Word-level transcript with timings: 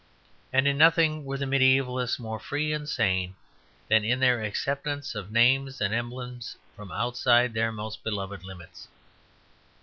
And 0.51 0.67
in 0.67 0.79
nothing 0.79 1.25
were 1.25 1.37
the 1.37 1.45
mediævals 1.45 2.17
more 2.17 2.39
free 2.39 2.73
and 2.73 2.89
sane 2.89 3.35
than 3.87 4.03
in 4.03 4.19
their 4.19 4.41
acceptance 4.41 5.13
of 5.13 5.31
names 5.31 5.79
and 5.79 5.93
emblems 5.93 6.57
from 6.75 6.91
outside 6.91 7.53
their 7.53 7.71
most 7.71 8.03
beloved 8.03 8.43
limits. 8.43 8.87